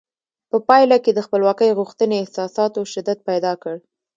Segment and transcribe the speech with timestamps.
[0.49, 3.75] په پایله کې د خپلواکۍ غوښتنې احساساتو شدت پیدا کړ.